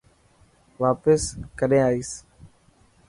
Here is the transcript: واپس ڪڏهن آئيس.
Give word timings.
واپس 0.81 1.21
ڪڏهن 1.59 1.83
آئيس. 1.89 2.11